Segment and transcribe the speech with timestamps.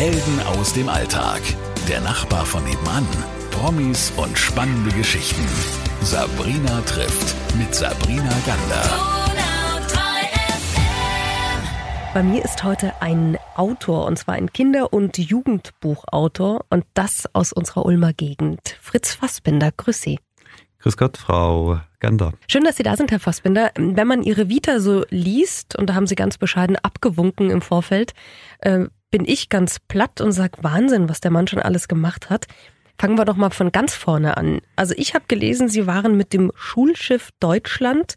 [0.00, 1.42] Helden aus dem Alltag.
[1.86, 3.06] Der Nachbar von nebenan.
[3.50, 5.46] Promis und spannende Geschichten.
[6.00, 8.82] Sabrina trifft mit Sabrina Gander.
[12.14, 17.52] Bei mir ist heute ein Autor, und zwar ein Kinder- und Jugendbuchautor, und das aus
[17.52, 18.78] unserer Ulmer Gegend.
[18.80, 20.18] Fritz Fassbinder, grüß Sie.
[20.78, 22.32] Grüß Gott, Frau Gander.
[22.48, 23.70] Schön, dass Sie da sind, Herr Fassbinder.
[23.76, 28.14] Wenn man Ihre Vita so liest, und da haben Sie ganz bescheiden abgewunken im Vorfeld,
[28.60, 32.46] äh, bin ich ganz platt und sag Wahnsinn, was der Mann schon alles gemacht hat.
[32.98, 34.60] Fangen wir doch mal von ganz vorne an.
[34.76, 38.14] Also ich habe gelesen, Sie waren mit dem Schulschiff Deutschland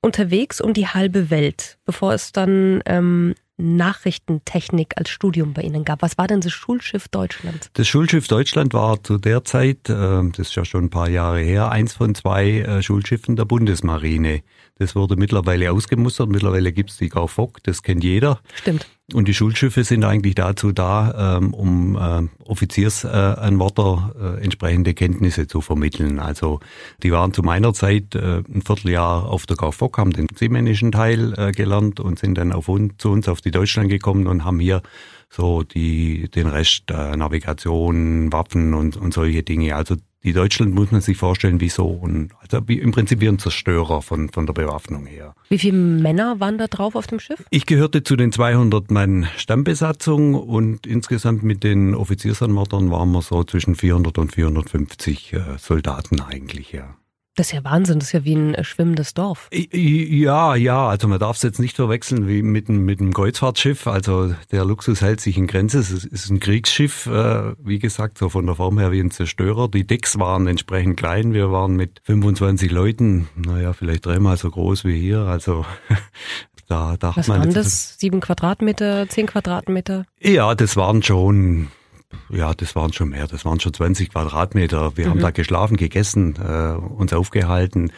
[0.00, 6.02] unterwegs um die halbe Welt, bevor es dann ähm, Nachrichtentechnik als Studium bei Ihnen gab.
[6.02, 7.70] Was war denn das Schulschiff Deutschland?
[7.74, 9.92] Das Schulschiff Deutschland war zu der Zeit, äh,
[10.30, 14.42] das ist ja schon ein paar Jahre her, eins von zwei äh, Schulschiffen der Bundesmarine.
[14.78, 16.28] Das wurde mittlerweile ausgemustert.
[16.28, 18.40] Mittlerweile gibt's die Grau Fock, das kennt jeder.
[18.54, 18.86] Stimmt.
[19.12, 25.60] Und die Schulschiffe sind eigentlich dazu da, ähm, um äh, Offiziersanwärter äh, entsprechende Kenntnisse zu
[25.60, 26.18] vermitteln.
[26.18, 26.60] Also
[27.02, 30.90] die waren zu meiner Zeit äh, ein Vierteljahr auf der Grau Fock, haben den seemännischen
[30.90, 34.42] Teil äh, gelernt und sind dann auf uns, zu uns auf die Deutschland gekommen und
[34.46, 34.80] haben hier
[35.28, 39.76] so die den Rest äh, Navigation, Waffen und, und solche Dinge.
[39.76, 43.28] Also die Deutschland muss man sich vorstellen wie so ein, also wie, im Prinzip wie
[43.28, 45.34] ein Zerstörer von, von der Bewaffnung her.
[45.48, 47.44] Wie viele Männer waren da drauf auf dem Schiff?
[47.50, 53.44] Ich gehörte zu den 200 Mann Stammbesatzung und insgesamt mit den Offiziersanmördern waren wir so
[53.44, 56.96] zwischen 400 und 450 äh, Soldaten eigentlich, ja.
[57.36, 59.48] Das ist ja Wahnsinn, das ist ja wie ein äh, schwimmendes Dorf.
[59.50, 63.88] Ja, ja, also man darf es jetzt nicht verwechseln wie mit, mit einem Kreuzfahrtschiff.
[63.88, 65.80] Also der Luxus hält sich in Grenze.
[65.80, 69.68] Es ist ein Kriegsschiff, äh, wie gesagt, so von der Form her wie ein Zerstörer.
[69.68, 71.32] Die Decks waren entsprechend klein.
[71.32, 75.20] Wir waren mit 25 Leuten, naja, vielleicht dreimal so groß wie hier.
[75.22, 75.66] Also
[76.68, 77.40] da dachte Was man.
[77.40, 77.98] waren das?
[77.98, 80.06] Sieben Quadratmeter, zehn Quadratmeter?
[80.20, 81.68] Ja, das waren schon
[82.28, 83.26] ja, das waren schon mehr.
[83.26, 84.96] Das waren schon 20 Quadratmeter.
[84.96, 85.10] Wir mhm.
[85.10, 87.92] haben da geschlafen, gegessen, äh, uns aufgehalten.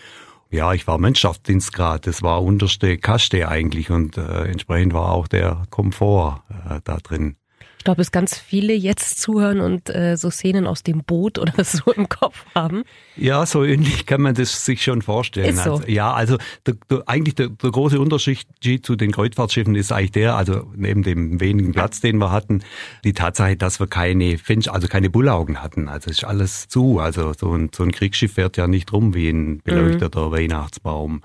[0.50, 2.06] Ja, ich war Mannschaftsdienstgrad.
[2.06, 7.36] Das war unterste Kaste eigentlich und äh, entsprechend war auch der Komfort äh, da drin
[7.86, 11.92] glaube, dass ganz viele jetzt zuhören und äh, so Szenen aus dem Boot oder so
[11.92, 12.82] im Kopf haben.
[13.16, 15.54] Ja, so ähnlich kann man das sich schon vorstellen.
[15.54, 15.74] Ist so.
[15.74, 16.36] Also, ja, also
[16.66, 18.46] der, der, eigentlich der, der große Unterschied
[18.82, 22.62] zu den Kreuzfahrtschiffen ist eigentlich der, also neben dem wenigen Platz, den wir hatten,
[23.04, 25.88] die Tatsache, dass wir keine Finch, also keine Bullaugen hatten.
[25.88, 26.98] Also es ist alles zu.
[26.98, 30.32] Also so ein, so ein Kriegsschiff fährt ja nicht rum wie ein beleuchteter mhm.
[30.32, 31.22] Weihnachtsbaum.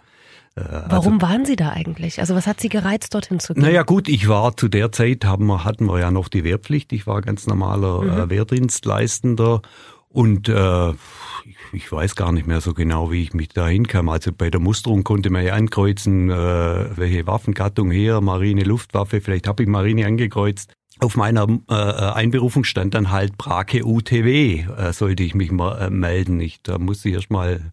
[0.55, 2.19] Äh, Warum also, waren Sie da eigentlich?
[2.19, 3.63] Also was hat Sie gereizt, dorthin zu gehen?
[3.63, 6.91] Naja gut, ich war zu der Zeit, haben wir, hatten wir ja noch die Wehrpflicht.
[6.93, 8.09] Ich war ganz normaler mhm.
[8.09, 9.61] äh, Wehrdienstleistender
[10.09, 14.09] und äh, ich, ich, weiß gar nicht mehr so genau, wie ich mich da hinkam.
[14.09, 19.47] Also bei der Musterung konnte man ja ankreuzen, äh, welche Waffengattung her, Marine, Luftwaffe, vielleicht
[19.47, 20.73] habe ich Marine angekreuzt.
[20.99, 25.89] Auf meiner äh, Einberufung stand dann halt Brake UTW, äh, sollte ich mich mal äh,
[25.89, 26.41] melden.
[26.41, 27.71] Ich, da musste ich erst mal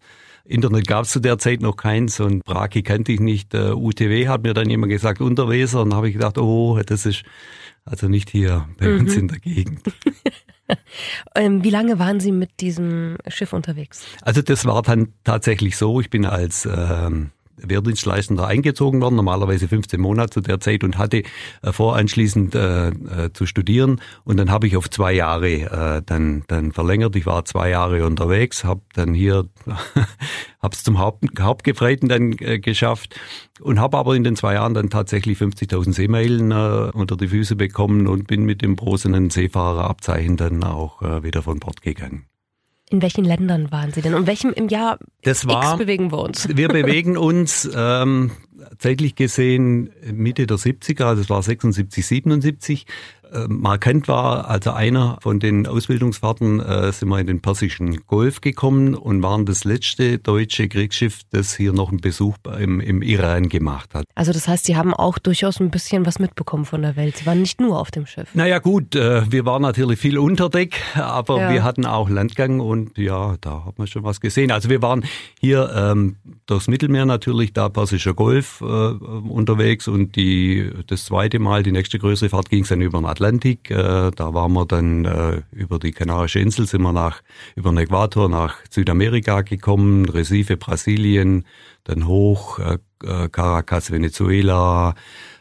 [0.49, 3.53] Internet gab es zu der Zeit noch keins und Braki kannte ich nicht.
[3.53, 7.23] Uh, UTW hat mir dann immer gesagt Unterweser und habe ich gedacht, oh, das ist
[7.85, 8.99] also nicht hier bei mhm.
[9.01, 9.81] uns in der Gegend.
[11.35, 14.05] ähm, wie lange waren Sie mit diesem Schiff unterwegs?
[14.21, 17.29] Also das war dann tatsächlich so, ich bin als ähm,
[17.63, 21.23] Wehrdienstleistender eingezogen worden, normalerweise 15 Monate zu der Zeit und hatte
[21.61, 26.01] äh, vor anschließend äh, äh, zu studieren und dann habe ich auf zwei Jahre äh,
[26.05, 27.15] dann dann verlängert.
[27.15, 29.47] Ich war zwei Jahre unterwegs, habe dann hier
[30.61, 33.19] habe es zum Haupt, Hauptgefreiten dann äh, geschafft
[33.61, 37.55] und habe aber in den zwei Jahren dann tatsächlich 50.000 Seemeilen äh, unter die Füße
[37.55, 42.28] bekommen und bin mit dem bronzenen Seefahrerabzeichen dann auch äh, wieder von Bord gegangen.
[42.91, 44.15] In welchen Ländern waren Sie denn?
[44.15, 46.47] Und welchem im Jahr das war, X bewegen wir uns?
[46.49, 48.31] Wir bewegen uns ähm,
[48.79, 52.85] zeitlich gesehen Mitte der 70er, also es war 76, 77.
[53.31, 58.41] Äh, markant war, also einer von den Ausbildungsfahrten äh, sind wir in den Persischen Golf
[58.41, 63.47] gekommen und waren das letzte deutsche Kriegsschiff, das hier noch einen Besuch im, im Iran
[63.49, 64.05] gemacht hat.
[64.15, 67.17] Also das heißt, Sie haben auch durchaus ein bisschen was mitbekommen von der Welt.
[67.17, 68.33] Sie waren nicht nur auf dem Schiff.
[68.33, 71.53] Naja gut, äh, wir waren natürlich viel unter Deck, aber ja.
[71.53, 74.51] wir hatten auch Landgang und ja, da hat man schon was gesehen.
[74.51, 75.05] Also wir waren
[75.39, 76.15] hier ähm,
[76.47, 81.99] durchs Mittelmeer natürlich, da Persischer Golf äh, unterwegs und die das zweite Mal, die nächste
[81.99, 83.18] größere Fahrt ging es dann über den Atlantik.
[83.69, 87.21] Äh, da waren wir dann äh, über die Kanarische Insel, sind wir nach,
[87.55, 91.45] über den Äquator nach Südamerika gekommen, Recife, Brasilien,
[91.83, 92.77] dann hoch, äh,
[93.29, 94.93] Caracas, Venezuela,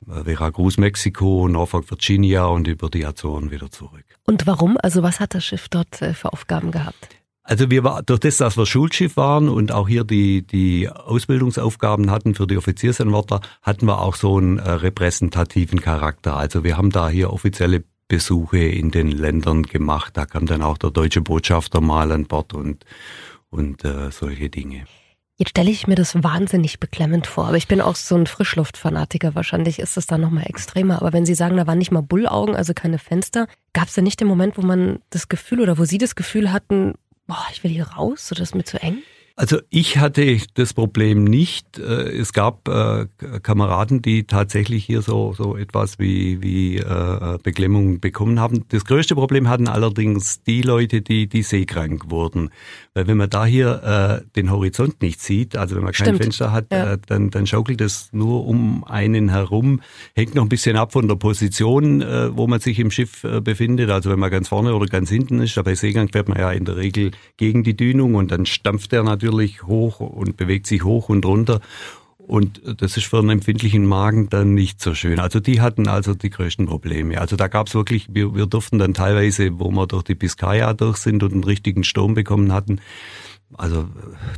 [0.06, 4.04] Veracruz, Mexiko, Norfolk, Virginia und über die Azoren wieder zurück.
[4.26, 4.78] Und warum?
[4.80, 7.17] Also was hat das Schiff dort für Aufgaben gehabt?
[7.48, 12.10] Also wir war durch das, dass wir Schulschiff waren und auch hier die die Ausbildungsaufgaben
[12.10, 16.36] hatten für die Offiziersanwärter, hatten wir auch so einen äh, repräsentativen Charakter.
[16.36, 20.14] Also wir haben da hier offizielle Besuche in den Ländern gemacht.
[20.18, 22.84] Da kam dann auch der deutsche Botschafter mal an Bord und,
[23.48, 24.84] und äh, solche Dinge.
[25.38, 29.34] Jetzt stelle ich mir das wahnsinnig beklemmend vor, aber ich bin auch so ein Frischluftfanatiker.
[29.34, 31.00] Wahrscheinlich ist es da nochmal extremer.
[31.00, 34.02] Aber wenn Sie sagen, da waren nicht mal Bullaugen, also keine Fenster, gab es da
[34.02, 36.92] nicht den Moment, wo man das Gefühl oder wo Sie das Gefühl hatten,
[37.28, 39.02] boah, ich will hier raus oder ist mir zu eng?
[39.40, 41.78] Also ich hatte das Problem nicht.
[41.78, 43.06] Äh, es gab äh,
[43.40, 48.64] Kameraden, die tatsächlich hier so, so etwas wie, wie äh, Beklemmung bekommen haben.
[48.70, 52.50] Das größte Problem hatten allerdings die Leute, die, die seekrank wurden.
[52.94, 56.22] Weil wenn man da hier den Horizont nicht sieht, also wenn man kein Stimmt.
[56.24, 56.96] Fenster hat, Ja.
[56.96, 59.82] dann, dann schaukelt es nur um einen herum.
[60.16, 63.90] Hängt noch ein bisschen ab von der Position, wo man sich im Schiff befindet.
[63.90, 65.56] Also wenn man ganz vorne oder ganz hinten ist.
[65.58, 68.92] Aber bei Seegang fährt man ja in der Regel gegen die Dünung und dann stampft
[68.92, 71.60] er natürlich hoch und bewegt sich hoch und runter.
[72.18, 75.18] Und das ist für einen empfindlichen Magen dann nicht so schön.
[75.18, 77.18] Also die hatten also die größten Probleme.
[77.18, 80.74] Also da gab es wirklich, wir, wir durften dann teilweise, wo wir durch die Biskaya
[80.74, 82.80] durch sind und einen richtigen Sturm bekommen hatten,
[83.54, 83.88] also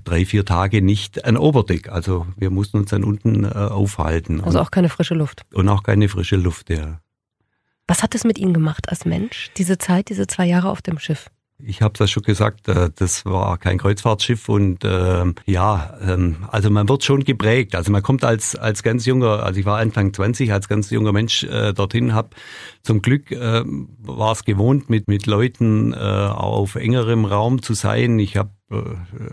[0.04, 1.88] drei, vier Tage nicht an Oberdeck.
[1.88, 4.40] Also wir mussten uns dann unten äh, aufhalten.
[4.40, 5.42] Also und, auch keine frische Luft.
[5.52, 7.00] und auch keine frische Luft, ja.
[7.88, 11.00] Was hat es mit Ihnen gemacht als Mensch, diese Zeit, diese zwei Jahre auf dem
[11.00, 11.28] Schiff?
[11.64, 16.70] Ich habe ja schon gesagt, äh, das war kein Kreuzfahrtschiff und ähm, ja, ähm, also
[16.70, 17.74] man wird schon geprägt.
[17.74, 21.12] Also man kommt als als ganz junger, also ich war Anfang 20, als ganz junger
[21.12, 22.30] Mensch äh, dorthin, habe
[22.82, 28.18] zum Glück äh, war es gewohnt, mit mit Leuten äh, auf engerem Raum zu sein.
[28.18, 28.82] Ich habe äh,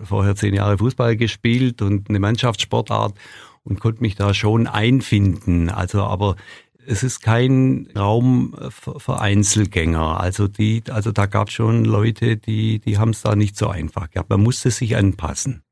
[0.03, 3.13] vorher zehn Jahre Fußball gespielt und eine Mannschaftssportart
[3.67, 5.69] und konnte mich da schon einfinden.
[5.69, 6.37] Also aber
[6.87, 10.19] es ist kein Raum für, für Einzelgänger.
[10.19, 13.67] Also die, also da gab es schon Leute, die, die haben es da nicht so
[13.67, 14.29] einfach gehabt.
[14.29, 15.63] Man musste sich anpassen.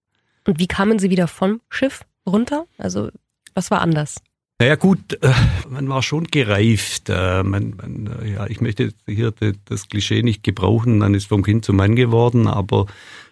[0.45, 2.65] Und wie kamen Sie wieder vom Schiff runter?
[2.77, 3.09] Also
[3.53, 4.15] was war anders?
[4.59, 5.33] Naja gut, äh,
[5.69, 7.09] man war schon gereift.
[7.09, 9.33] Äh, man, man, äh, ja, ich möchte hier
[9.65, 12.85] das Klischee nicht gebrauchen, man ist vom Kind zum Mann geworden, aber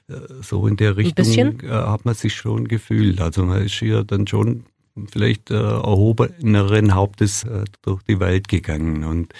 [0.09, 3.21] äh, so in der Richtung äh, hat man sich schon gefühlt.
[3.21, 4.65] Also man ist hier dann schon
[5.11, 9.03] vielleicht äh, erhobeneren Hauptes äh, durch die Welt gegangen.
[9.03, 9.33] Und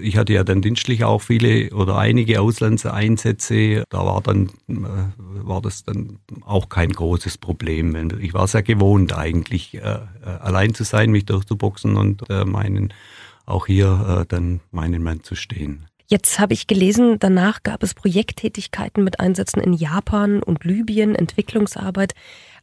[0.00, 3.84] ich hatte ja dann dienstlich auch viele oder einige Auslandseinsätze.
[3.88, 4.76] Da war dann äh,
[5.16, 8.10] war das dann auch kein großes Problem.
[8.20, 9.98] Ich war sehr gewohnt eigentlich äh, äh,
[10.40, 12.92] allein zu sein, mich durchzuboxen und äh, meinen
[13.46, 15.86] auch hier äh, dann meinen Mann zu stehen.
[16.12, 22.12] Jetzt habe ich gelesen, danach gab es Projekttätigkeiten mit Einsätzen in Japan und Libyen, Entwicklungsarbeit.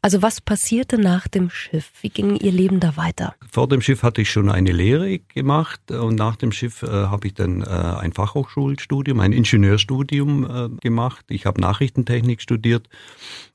[0.02, 1.92] Also was passierte nach dem Schiff?
[2.02, 3.36] Wie ging Ihr Leben da weiter?
[3.52, 7.28] Vor dem Schiff hatte ich schon eine Lehre gemacht und nach dem Schiff äh, habe
[7.28, 11.26] ich dann äh, ein Fachhochschulstudium, ein Ingenieurstudium äh, gemacht.
[11.28, 12.88] Ich habe Nachrichtentechnik studiert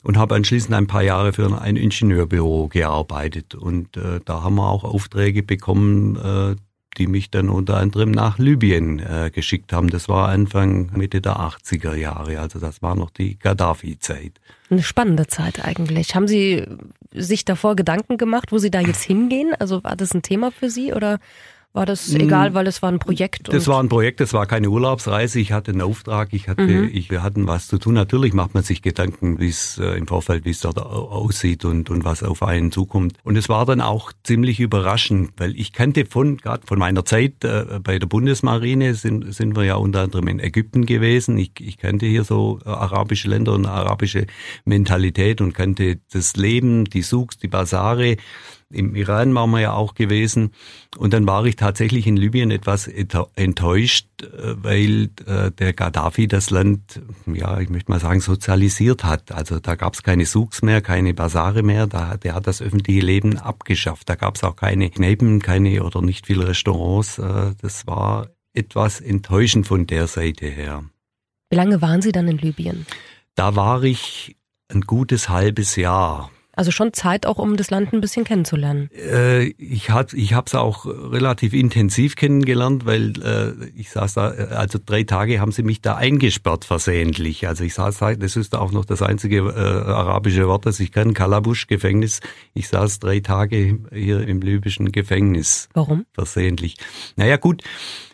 [0.03, 3.55] und habe anschließend ein paar Jahre für ein Ingenieurbüro gearbeitet.
[3.55, 6.57] Und äh, da haben wir auch Aufträge bekommen, äh,
[6.95, 9.89] die mich dann unter anderem nach Libyen äh, geschickt haben.
[9.91, 14.33] Das war Anfang, Mitte der 80er Jahre, also das war noch die Gaddafi-Zeit.
[14.71, 16.15] Eine spannende Zeit eigentlich.
[16.15, 16.65] Haben Sie
[17.13, 19.53] sich davor Gedanken gemacht, wo Sie da jetzt hingehen?
[19.59, 21.19] Also war das ein Thema für Sie oder
[21.75, 23.53] war das egal, weil es war ein Projekt?
[23.53, 25.41] Das war ein Projekt, das war keine Urlaubsreise.
[25.41, 26.89] Ich hatte einen Auftrag, ich hatte, Mhm.
[26.93, 27.95] ich, wir hatten was zu tun.
[27.95, 31.65] Natürlich macht man sich Gedanken, wie es äh, im Vorfeld, wie es dort au- aussieht
[31.65, 33.19] und, und was auf einen zukommt.
[33.25, 37.43] Und es war dann auch ziemlich überraschend, weil ich kannte von, gerade von meiner Zeit
[37.45, 41.37] äh, bei der Bundesmarine sind, sind wir ja unter anderem in Ägypten gewesen.
[41.39, 44.27] Ich, ich kannte hier so äh, arabische Länder und arabische
[44.65, 48.17] Mentalität und kannte das Leben, die Souks, die Basare.
[48.75, 50.51] Im Iran waren wir ja auch gewesen.
[50.99, 56.51] Und dann war ich tatsächlich in Libyen etwas enttäuscht, äh, weil äh, der Gaddafi das
[56.51, 59.33] Land, ja, ich möchte mal sagen, sozialisiert hat.
[59.33, 61.87] Also da gab es keine Souks mehr, keine Basare mehr.
[61.87, 64.09] Da, der hat das öffentliche Leben abgeschafft.
[64.09, 67.19] Da gab es auch keine Kneipen, keine oder nicht viele Restaurants.
[67.19, 70.85] Äh, Das war etwas enttäuschend von der Seite her.
[71.51, 72.87] Wie lange waren Sie dann in Libyen?
[73.35, 74.37] Da war ich
[74.69, 76.31] ein gutes halbes Jahr.
[76.57, 78.91] Also schon Zeit auch, um das Land ein bisschen kennenzulernen.
[78.93, 84.79] Äh, ich habe es auch relativ intensiv kennengelernt, weil äh, ich saß da, äh, also
[84.85, 87.49] drei Tage haben sie mich da eingesperrt versehentlich.
[87.49, 90.93] Also ich saß da, das ist auch noch das einzige äh, arabische Wort, das ich
[90.93, 92.21] kann, Kalabusch Gefängnis.
[92.55, 96.07] Ich saß drei Tage hier im libyschen Gefängnis Warum?
[96.13, 96.77] versehentlich.
[97.17, 97.63] Naja gut,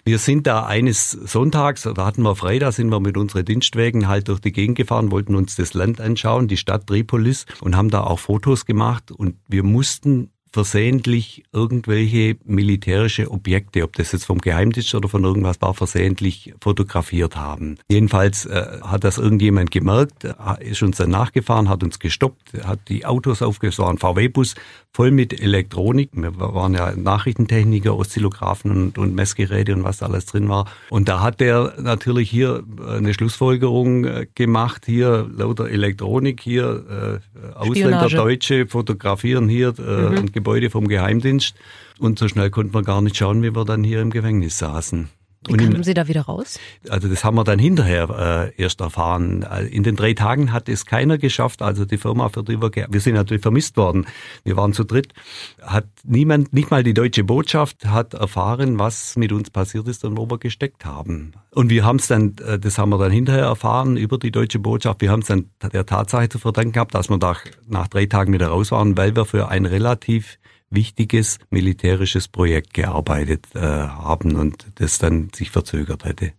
[0.05, 4.09] wir sind da eines Sonntags, da hatten wir frei, da sind wir mit unseren Dienstwägen
[4.09, 7.91] halt durch die Gegend gefahren, wollten uns das Land anschauen, die Stadt Tripolis und haben
[7.91, 9.11] da auch Fotos gemacht.
[9.11, 15.61] Und wir mussten versehentlich irgendwelche militärische Objekte, ob das jetzt vom Geheimdienst oder von irgendwas
[15.61, 17.79] war, versehentlich fotografiert haben.
[17.89, 22.81] Jedenfalls äh, hat das irgendjemand gemerkt, äh, ist uns dann nachgefahren, hat uns gestoppt, hat
[22.89, 24.55] die Autos aufgefahren, VW-Bus,
[24.93, 26.11] voll mit Elektronik.
[26.13, 30.67] Wir waren ja Nachrichtentechniker, Oszillographen und, und Messgeräte und was alles drin war.
[30.91, 37.55] Und da hat der natürlich hier eine Schlussfolgerung äh, gemacht, hier lauter Elektronik, hier äh,
[37.55, 40.33] Ausländer, Deutsche fotografieren hier äh, mhm.
[40.41, 41.55] Gebäude vom Geheimdienst.
[41.99, 45.11] Und so schnell konnten wir gar nicht schauen, wie wir dann hier im Gefängnis saßen.
[45.49, 46.59] Wie kamen Sie da wieder raus?
[46.91, 49.47] Also das haben wir dann hinterher äh, erst erfahren.
[49.71, 51.63] In den drei Tagen hat es keiner geschafft.
[51.63, 54.07] Also die Firma, für die wir, wir sind natürlich vermisst worden.
[54.45, 55.15] Wir waren zu dritt.
[55.63, 60.19] Hat niemand, nicht mal die deutsche Botschaft, hat erfahren, was mit uns passiert ist und
[60.19, 61.33] wo wir gesteckt haben.
[61.53, 64.59] Und wir haben es dann, äh, das haben wir dann hinterher erfahren über die deutsche
[64.59, 65.01] Botschaft.
[65.01, 67.35] Wir haben es dann der Tatsache zu verdanken gehabt, dass wir da
[67.67, 70.39] nach drei Tagen wieder raus waren, weil wir für ein relativ
[70.71, 76.33] wichtiges militärisches Projekt gearbeitet äh, haben und das dann sich verzögert hätte.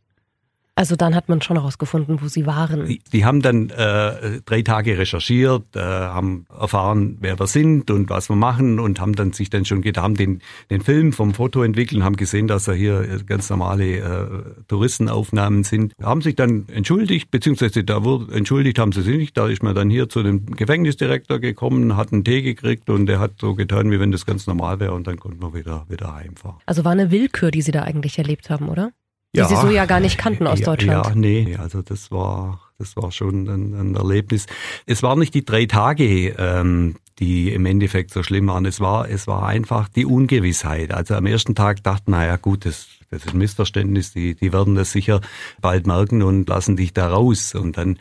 [0.81, 2.88] Also dann hat man schon herausgefunden, wo sie waren.
[2.88, 8.09] Die, die haben dann äh, drei Tage recherchiert, äh, haben erfahren, wer wir sind und
[8.09, 11.61] was wir machen und haben dann sich dann schon haben den, den Film vom Foto
[11.61, 15.93] entwickelt und haben gesehen, dass da hier ganz normale äh, Touristenaufnahmen sind.
[16.01, 19.38] Haben sich dann entschuldigt, beziehungsweise da wurde entschuldigt haben sie sich nicht.
[19.38, 23.19] Da ist man dann hier zu dem Gefängnisdirektor gekommen, hat einen Tee gekriegt und der
[23.19, 26.15] hat so getan, wie wenn das ganz normal wäre und dann konnten wir wieder, wieder
[26.15, 26.57] heimfahren.
[26.65, 28.93] Also war eine Willkür, die Sie da eigentlich erlebt haben, oder?
[29.33, 31.05] Die ja, Sie so ja gar nicht kannten aus ja, Deutschland.
[31.05, 34.45] Ja, nee, also das war, das war schon ein, ein Erlebnis.
[34.85, 38.65] Es waren nicht die drei Tage, ähm, die im Endeffekt so schlimm waren.
[38.65, 40.91] Es war, es war einfach die Ungewissheit.
[40.93, 44.51] Also am ersten Tag dachten, na ja, gut, das, das ist ein Missverständnis, die, die
[44.51, 45.21] werden das sicher
[45.61, 47.53] bald merken und lassen dich da raus.
[47.55, 48.00] Und dann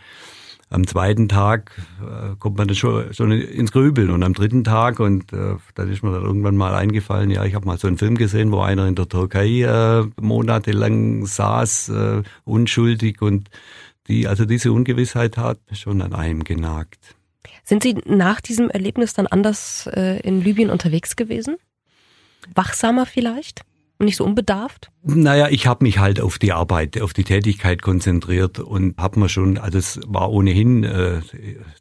[0.71, 5.01] am zweiten Tag äh, kommt man dann schon, schon ins Grübeln und am dritten Tag
[5.01, 7.99] und äh, dann ist mir dann irgendwann mal eingefallen, ja, ich habe mal so einen
[7.99, 13.51] Film gesehen, wo einer in der Türkei äh, monatelang saß, äh, unschuldig und
[14.07, 17.17] die, also diese Ungewissheit hat schon an einem genagt.
[17.65, 21.57] Sind Sie nach diesem Erlebnis dann anders äh, in Libyen unterwegs gewesen?
[22.55, 23.63] Wachsamer vielleicht?
[24.01, 24.91] Und nicht so unbedarft?
[25.03, 29.29] Naja, ich habe mich halt auf die Arbeit, auf die Tätigkeit konzentriert und habe mir
[29.29, 31.21] schon, also es war ohnehin äh,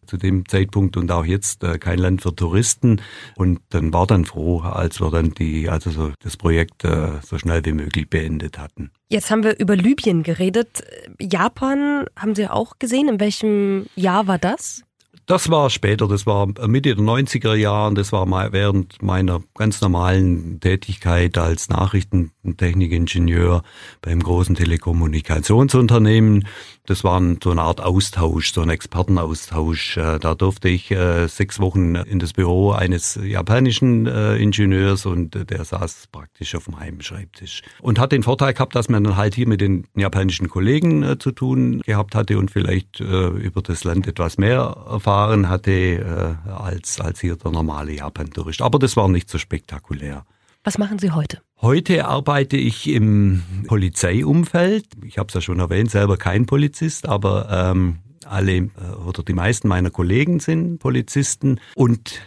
[0.05, 3.01] zu dem Zeitpunkt und auch jetzt äh, kein Land für Touristen
[3.35, 7.37] und dann war dann froh, als wir dann die, also so das Projekt äh, so
[7.37, 8.91] schnell wie möglich beendet hatten.
[9.07, 10.83] Jetzt haben wir über Libyen geredet.
[11.19, 13.07] Japan haben Sie auch gesehen.
[13.07, 14.83] In welchem Jahr war das?
[15.29, 20.59] Das war später, das war Mitte der 90er Jahren, das war während meiner ganz normalen
[20.59, 23.61] Tätigkeit als Nachrichtentechnikingenieur
[24.01, 26.47] beim großen Telekommunikationsunternehmen.
[26.87, 29.97] Das war so eine Art Austausch, so ein Expertenaustausch.
[29.97, 35.51] Äh, da durfte ich äh, sechs Wochen in das Büro eines japanischen äh, Ingenieurs und
[35.51, 37.61] der saß praktisch auf dem Heimschreibtisch.
[37.83, 41.31] Und hat den Vorteil gehabt, dass man dann halt hier mit den japanischen Kollegen zu
[41.31, 47.35] tun gehabt hatte und vielleicht über das Land etwas mehr erfahren hatte als, als hier
[47.35, 48.61] der normale Japan-Tourist.
[48.61, 50.25] Aber das war nicht so spektakulär.
[50.63, 51.41] Was machen Sie heute?
[51.61, 54.85] Heute arbeite ich im Polizeiumfeld.
[55.05, 58.69] Ich habe es ja schon erwähnt, selber kein Polizist, aber ähm, alle äh,
[59.05, 62.21] oder die meisten meiner Kollegen sind Polizisten und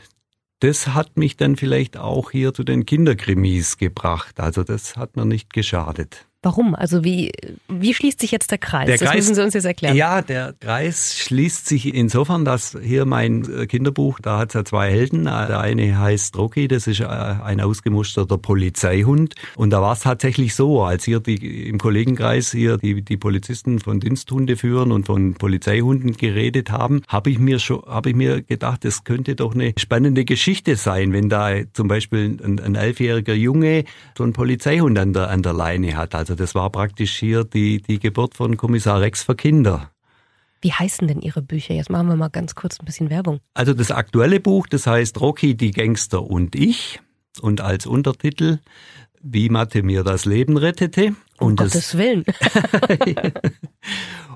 [0.61, 4.39] das hat mich dann vielleicht auch hier zu den Kinderkrimis gebracht.
[4.39, 6.27] Also das hat mir nicht geschadet.
[6.43, 6.75] Warum?
[6.75, 7.31] Also wie,
[7.69, 8.87] wie schließt sich jetzt der Kreis?
[8.87, 9.95] Der das Kreis, müssen Sie uns jetzt erklären.
[9.95, 14.65] Ja, der Kreis schließt sich insofern, dass hier mein äh, Kinderbuch, da hat es ja
[14.65, 15.25] zwei Helden.
[15.25, 19.37] Der eine heißt Rocky, das ist äh, ein ausgemusterter Polizeihund.
[19.55, 23.79] Und da war es tatsächlich so, als hier die, im Kollegenkreis hier die, die Polizisten
[23.79, 28.43] von Diensthunde führen und von Polizeihunden geredet haben, habe ich mir schon, habe ich mir
[28.43, 33.35] gedacht, das könnte doch eine spannende Geschichte sein, wenn da zum Beispiel ein, ein elfjähriger
[33.35, 33.85] Junge
[34.19, 36.17] so einen Polizeihund an der, an der Leine hat.
[36.17, 39.91] Also also das war praktisch hier die, die Geburt von Kommissar Rex für Kinder.
[40.63, 41.75] Wie heißen denn Ihre Bücher?
[41.75, 43.41] Jetzt machen wir mal ganz kurz ein bisschen Werbung.
[43.53, 47.01] Also das aktuelle Buch, das heißt Rocky, die Gangster und ich.
[47.43, 48.61] Und als Untertitel,
[49.21, 51.15] wie Mathe mir das Leben rettete.
[51.39, 52.25] Um und Gottes das, Willen.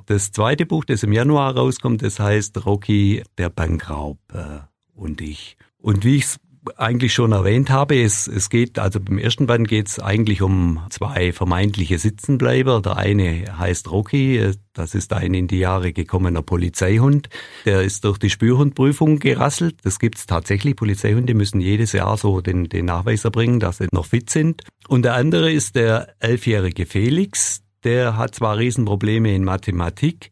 [0.07, 4.59] das zweite Buch, das im Januar rauskommt, das heißt Rocky, der Bankraub äh,
[4.95, 5.57] und ich.
[5.79, 6.41] Und wie ich es
[6.77, 10.81] eigentlich schon erwähnt habe, es, es geht, also beim ersten Band geht es eigentlich um
[10.91, 12.81] zwei vermeintliche Sitzenbleiber.
[12.83, 17.29] Der eine heißt Rocky, das ist ein in die Jahre gekommener Polizeihund.
[17.65, 19.77] Der ist durch die Spürhundprüfung gerasselt.
[19.85, 20.77] Das gibt's tatsächlich.
[20.77, 24.63] Polizeihunde müssen jedes Jahr so den, den Nachweis erbringen, dass sie noch fit sind.
[24.89, 27.63] Und der andere ist der elfjährige Felix.
[27.85, 30.31] Der hat zwar Riesenprobleme in Mathematik,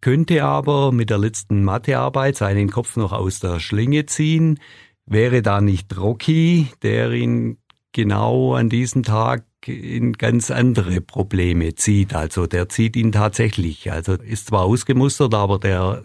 [0.00, 4.58] könnte aber mit der letzten Mathearbeit seinen Kopf noch aus der Schlinge ziehen
[5.06, 7.58] Wäre da nicht Rocky, der ihn
[7.92, 12.14] genau an diesem Tag in ganz andere Probleme zieht.
[12.14, 13.92] Also der zieht ihn tatsächlich.
[13.92, 16.02] Also ist zwar ausgemustert, aber der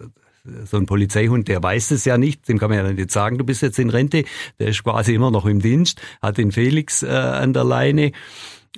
[0.64, 3.44] so ein Polizeihund, der weiß es ja nicht, dem kann man ja nicht sagen, du
[3.44, 4.24] bist jetzt in Rente,
[4.58, 8.12] der ist quasi immer noch im Dienst, hat den Felix äh, an der Leine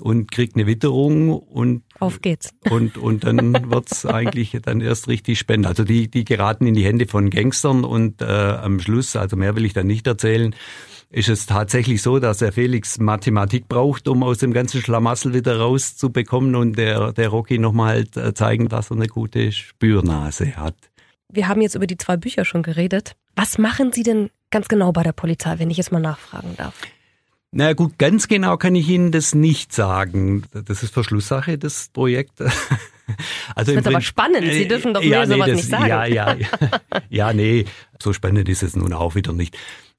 [0.00, 2.50] und kriegt eine Witterung und auf geht's.
[2.70, 5.66] Und, und dann wird's eigentlich dann erst richtig spannend.
[5.66, 9.54] Also die, die geraten in die Hände von Gangstern und äh, am Schluss, also mehr
[9.56, 10.54] will ich dann nicht erzählen,
[11.10, 15.58] ist es tatsächlich so, dass der Felix Mathematik braucht, um aus dem ganzen Schlamassel wieder
[15.58, 20.76] rauszubekommen und der, der Rocky nochmal halt äh, zeigen, dass er eine gute Spürnase hat.
[21.28, 23.16] Wir haben jetzt über die zwei Bücher schon geredet.
[23.34, 26.74] Was machen Sie denn ganz genau bei der Polizei, wenn ich jetzt mal nachfragen darf?
[27.52, 30.44] Na gut, ganz genau kann ich Ihnen das nicht sagen.
[30.52, 32.32] Das ist Verschlusssache, das Projekt.
[33.56, 34.52] Also das wird aber spannend.
[34.52, 35.88] Sie dürfen doch ja, mir nee, sowas das, nicht sagen.
[35.88, 36.48] Ja, ja, ja.
[37.08, 37.64] ja, nee,
[38.02, 39.56] so spannend ist es nun auch wieder nicht.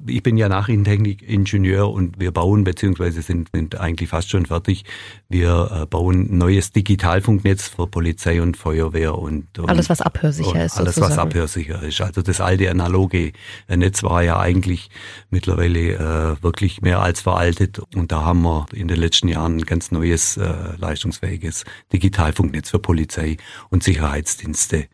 [0.08, 4.84] Ich bin ja Nachrichtentechnikingenieur und wir bauen beziehungsweise sind, sind eigentlich fast schon fertig.
[5.30, 10.66] Wir äh, bauen ein neues Digitalfunknetz für Polizei und Feuerwehr und, und alles was abhörsicher
[10.66, 10.78] ist.
[10.78, 11.12] Alles sozusagen.
[11.12, 12.02] was abhörsicher ist.
[12.02, 13.34] Also das alte analoge
[13.68, 14.90] Netz war ja eigentlich
[15.30, 15.94] mittlerweile
[16.40, 19.92] äh, wirklich mehr als veraltet und da haben wir in den letzten Jahren ein ganz
[19.92, 23.38] neues äh, leistungsfähiges Digitalfunknetz für Polizei
[23.70, 24.88] und Sicherheitsdienste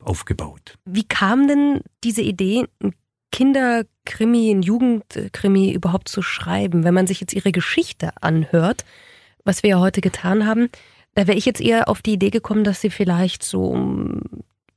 [0.00, 0.78] aufgebaut.
[0.84, 2.94] Wie kam denn diese Idee, ein
[3.32, 6.84] Kinderkrimi, ein Jugendkrimi überhaupt zu schreiben?
[6.84, 8.84] Wenn man sich jetzt ihre Geschichte anhört,
[9.44, 10.68] was wir ja heute getan haben,
[11.14, 14.20] da wäre ich jetzt eher auf die Idee gekommen, dass sie vielleicht so um,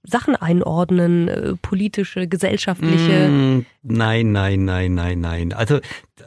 [0.04, 3.28] Sachen einordnen, äh, politische, gesellschaftliche.
[3.28, 5.54] Mm, nein, nein, nein, nein, nein.
[5.54, 5.80] Also,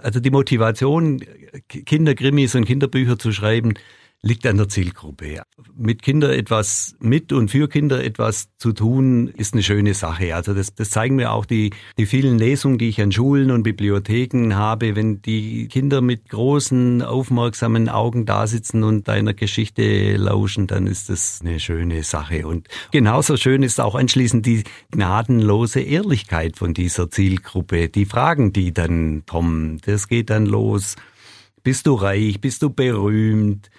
[0.03, 1.21] also die Motivation,
[1.69, 3.75] Kinderkrimis und Kinderbücher zu schreiben,
[4.25, 5.43] liegt an der Zielgruppe.
[5.76, 10.35] Mit Kindern etwas mit und für Kinder etwas zu tun, ist eine schöne Sache.
[10.35, 13.64] Also das, das zeigen mir auch die, die vielen Lesungen, die ich an Schulen und
[13.64, 14.97] Bibliotheken habe.
[14.97, 21.11] Wenn die Kinder mit großen, aufmerksamen Augen da sitzen und deiner Geschichte lauschen, dann ist
[21.11, 22.47] das eine schöne Sache.
[22.47, 27.90] Und genauso schön ist auch anschließend die gnadenlose Ehrlichkeit von dieser Zielgruppe.
[27.90, 30.97] Die Fragen, die dann kommen, das geht dann los.
[31.62, 32.40] Bist du reich?
[32.40, 33.71] Bist du berühmt?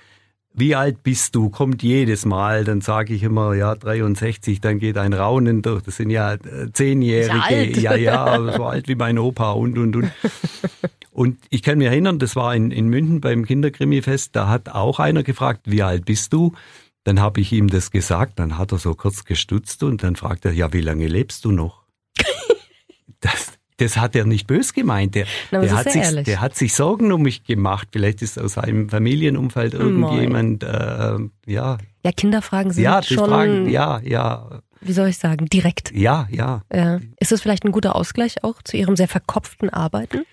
[0.58, 1.50] Wie alt bist du?
[1.50, 2.64] Kommt jedes Mal.
[2.64, 5.84] Dann sage ich immer, ja, 63, dann geht ein Raunen durch.
[5.84, 7.80] Das sind ja äh, Zehnjährige.
[7.80, 10.12] Ja, ja, so alt wie mein Opa und, und, und.
[11.12, 15.00] Und ich kann mich erinnern, das war in, in München beim Kinderkrimi-Fest, da hat auch
[15.00, 16.52] einer gefragt, wie alt bist du?
[17.06, 20.44] Dann habe ich ihm das gesagt, dann hat er so kurz gestutzt und dann fragt
[20.44, 21.84] er, ja, wie lange lebst du noch?
[23.22, 25.16] das, das hat er nicht bös gemeint.
[25.16, 27.90] Der, Na, der, hat sich, der hat sich Sorgen um mich gemacht.
[27.92, 31.78] Vielleicht ist aus seinem Familienumfeld irgendjemand, äh, ja.
[32.04, 33.26] Ja, Kinderfragen sind ja, schon.
[33.26, 34.62] Fragen, ja, ja.
[34.82, 35.48] Wie soll ich sagen?
[35.48, 35.92] Direkt.
[35.94, 36.62] Ja, ja.
[36.72, 37.00] ja.
[37.20, 40.26] Ist das vielleicht ein guter Ausgleich auch zu Ihrem sehr verkopften Arbeiten?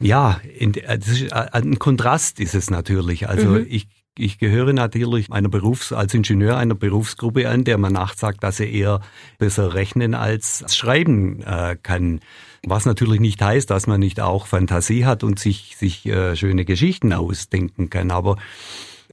[0.00, 3.28] Ja, in, äh, äh, ein Kontrast ist es natürlich.
[3.28, 3.66] Also mhm.
[3.68, 8.60] ich ich gehöre natürlich einer Berufs-, als Ingenieur einer Berufsgruppe an, der man nachsagt, dass
[8.60, 9.00] er eher
[9.38, 12.20] besser rechnen als schreiben äh, kann.
[12.64, 16.64] Was natürlich nicht heißt, dass man nicht auch Fantasie hat und sich, sich äh, schöne
[16.64, 18.10] Geschichten ausdenken kann.
[18.10, 18.36] Aber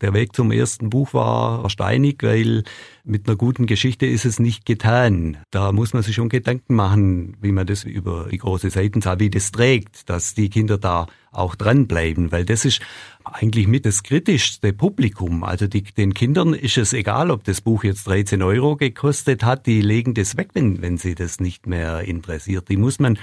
[0.01, 2.63] der Weg zum ersten Buch war steinig, weil
[3.03, 5.37] mit einer guten Geschichte ist es nicht getan.
[5.51, 9.29] Da muss man sich schon Gedanken machen, wie man das über die große Seitenzahl, wie
[9.29, 12.81] das trägt, dass die Kinder da auch dranbleiben, weil das ist
[13.23, 15.43] eigentlich mit das kritischste Publikum.
[15.43, 19.65] Also die, den Kindern ist es egal, ob das Buch jetzt 13 Euro gekostet hat,
[19.65, 22.67] die legen das weg, wenn, wenn sie das nicht mehr interessiert.
[22.67, 23.17] Die muss man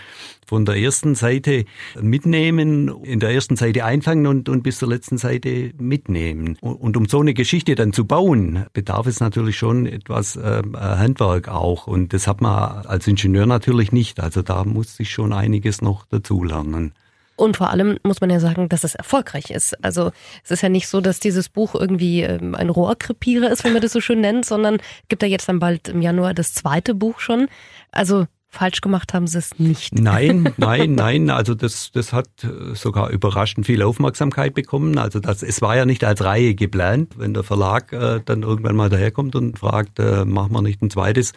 [0.47, 1.67] von der ersten Seite
[2.01, 6.57] mitnehmen, in der ersten Seite einfangen und, und bis zur letzten Seite mitnehmen.
[6.63, 10.63] Und, und um so eine Geschichte dann zu bauen, bedarf es natürlich schon etwas äh,
[10.75, 11.87] Handwerk auch.
[11.87, 14.21] Und das hat man als Ingenieur natürlich nicht.
[14.21, 16.93] Also da muss sich schon einiges noch dazulernen.
[17.39, 19.85] Und vor allem muss man ja sagen, dass es erfolgreich ist.
[19.85, 20.11] Also
[20.43, 23.81] es ist ja nicht so, dass dieses Buch irgendwie ähm, ein Rohrkrepierer ist, wenn man
[23.81, 24.79] das so schön nennt, sondern
[25.09, 27.47] gibt ja jetzt dann bald im Januar das zweite Buch schon.
[27.93, 29.99] Also falsch gemacht haben sie es nicht.
[29.99, 31.31] Nein, nein, nein.
[31.31, 34.99] Also das, das hat äh, sogar überraschend viel Aufmerksamkeit bekommen.
[34.99, 37.15] Also das, es war ja nicht als Reihe geplant.
[37.17, 40.91] Wenn der Verlag äh, dann irgendwann mal daherkommt und fragt, äh, machen wir nicht ein
[40.91, 41.33] zweites,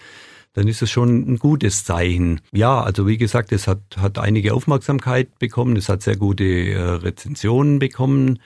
[0.54, 2.42] dann ist es schon ein gutes Zeichen.
[2.52, 6.80] Ja, also wie gesagt, es hat, hat einige Aufmerksamkeit bekommen, es hat sehr gute äh,
[6.80, 8.40] Rezensionen bekommen.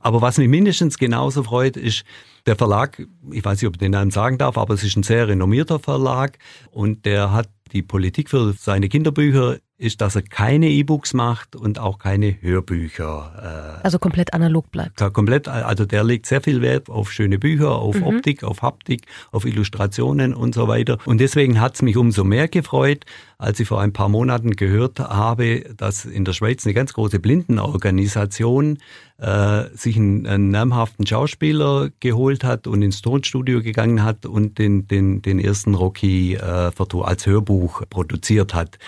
[0.00, 2.04] Aber was mich mindestens genauso freut, ist,
[2.46, 5.02] der Verlag, ich weiß nicht, ob ich den Namen sagen darf, aber es ist ein
[5.02, 6.38] sehr renommierter Verlag
[6.70, 11.78] und der hat Die Politik für seine Kinderbücher ist, dass er keine E-Books macht und
[11.78, 13.78] auch keine Hörbücher.
[13.80, 14.98] Äh, also komplett analog bleibt.
[15.12, 18.02] Komplett, also der legt sehr viel Wert auf schöne Bücher, auf mhm.
[18.02, 20.98] Optik, auf Haptik, auf Illustrationen und so weiter.
[21.04, 23.04] Und deswegen hat es mich umso mehr gefreut,
[23.38, 27.20] als ich vor ein paar Monaten gehört habe, dass in der Schweiz eine ganz große
[27.20, 28.78] Blindenorganisation
[29.18, 34.88] äh, sich einen, einen namhaften Schauspieler geholt hat und ins Tonstudio gegangen hat und den,
[34.88, 36.70] den, den ersten Rocky äh,
[37.02, 37.57] als Hörbuch
[37.90, 38.78] produziert hat.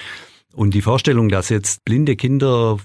[0.54, 2.78] Und die Vorstellung, dass jetzt blinde Kinder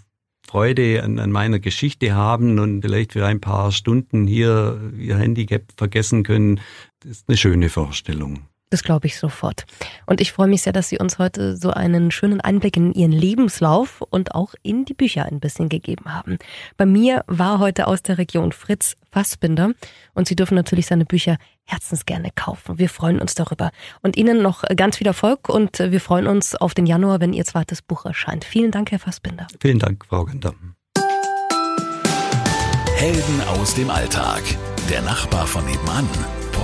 [0.48, 5.64] Freude an, an, meiner Geschichte haben und vielleicht für ein paar Stunden hier ihr Handicap
[5.76, 6.60] vergessen können,
[7.04, 8.42] ist eine schöne Vorstellung.
[8.76, 9.64] Das glaube ich sofort.
[10.06, 13.14] Und ich freue mich sehr, dass Sie uns heute so einen schönen Einblick in Ihren
[13.14, 16.40] Lebenslauf und auch in die Bücher ein bisschen gegeben haben.
[16.76, 19.72] Bei mir war heute aus der Region Fritz Fassbinder
[20.14, 22.78] und Sie dürfen natürlich seine Bücher herzensgerne kaufen.
[22.78, 23.72] Wir freuen uns darüber.
[24.02, 27.46] Und Ihnen noch ganz viel Erfolg und wir freuen uns auf den Januar, wenn Ihr
[27.46, 28.44] zweites Buch erscheint.
[28.44, 29.48] Vielen Dank, Herr Fassbinder.
[29.62, 30.54] Vielen Dank, Frau Günther.
[32.98, 34.44] Helden aus dem Alltag.
[34.90, 36.10] Der Nachbar von nebenan.